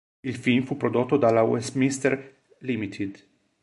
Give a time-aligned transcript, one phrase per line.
[0.21, 3.19] Il film fu prodotto dalla Westminster Ltd.